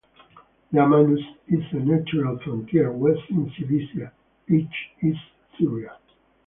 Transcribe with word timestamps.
The 0.71 0.79
Amanus 0.79 1.23
is 1.47 1.61
a 1.73 1.75
natural 1.75 2.39
frontier: 2.39 2.91
west 2.91 3.21
is 3.29 3.55
Cilicia, 3.55 4.11
east 4.49 4.71
is 4.99 5.15
Syria. 5.59 5.95